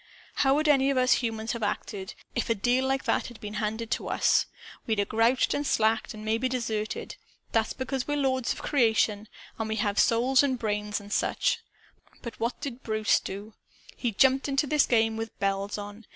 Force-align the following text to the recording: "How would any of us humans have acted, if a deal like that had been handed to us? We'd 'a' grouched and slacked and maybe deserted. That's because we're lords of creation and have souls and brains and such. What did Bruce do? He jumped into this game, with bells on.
"How 0.37 0.55
would 0.55 0.67
any 0.67 0.89
of 0.89 0.97
us 0.97 1.21
humans 1.21 1.51
have 1.51 1.61
acted, 1.61 2.15
if 2.33 2.49
a 2.49 2.55
deal 2.55 2.87
like 2.87 3.03
that 3.03 3.27
had 3.27 3.39
been 3.39 3.53
handed 3.61 3.91
to 3.91 4.07
us? 4.09 4.47
We'd 4.87 4.99
'a' 4.99 5.05
grouched 5.05 5.53
and 5.53 5.63
slacked 5.63 6.15
and 6.15 6.25
maybe 6.25 6.49
deserted. 6.49 7.17
That's 7.51 7.73
because 7.73 8.07
we're 8.07 8.17
lords 8.17 8.51
of 8.51 8.63
creation 8.63 9.27
and 9.59 9.71
have 9.77 9.99
souls 9.99 10.41
and 10.41 10.57
brains 10.57 10.99
and 10.99 11.13
such. 11.13 11.59
What 12.39 12.59
did 12.61 12.81
Bruce 12.81 13.19
do? 13.19 13.53
He 13.95 14.11
jumped 14.11 14.49
into 14.49 14.65
this 14.65 14.87
game, 14.87 15.17
with 15.17 15.37
bells 15.37 15.77
on. 15.77 16.07